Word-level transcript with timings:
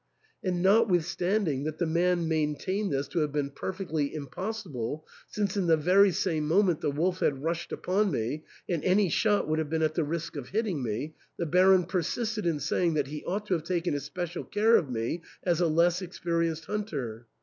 And 0.43 0.63
notwithstanding 0.63 1.63
that 1.65 1.77
the 1.77 1.85
man 1.85 2.27
maintained 2.27 2.91
this 2.91 3.07
to 3.09 3.19
have 3.19 3.31
been 3.31 3.51
perfectly 3.51 4.09
impos 4.15 4.65
sible, 4.65 5.03
since 5.27 5.55
in 5.55 5.67
the 5.67 5.77
very 5.77 6.11
same 6.11 6.47
moment 6.47 6.81
the 6.81 6.89
wolf 6.89 7.19
had 7.19 7.43
rushed 7.43 7.71
upon 7.71 8.09
me, 8.09 8.43
and 8.67 8.83
any 8.83 9.09
shot 9.09 9.47
would 9.47 9.59
have 9.59 9.69
been 9.69 9.83
at 9.83 9.93
the 9.93 10.03
risk 10.03 10.35
of 10.35 10.49
hitting 10.49 10.81
me, 10.81 11.13
the 11.37 11.45
Baron 11.45 11.83
persisted 11.83 12.47
in 12.47 12.57
sa3ring 12.57 12.95
that 12.95 13.07
he 13.09 13.23
ought 13.25 13.45
to 13.45 13.53
have 13.53 13.63
taken 13.63 13.93
especial 13.93 14.43
care 14.43 14.75
of 14.75 14.89
me 14.89 15.21
as 15.43 15.61
a 15.61 15.67
less 15.67 16.01
experienced 16.01 16.65
hunter. 16.65 17.27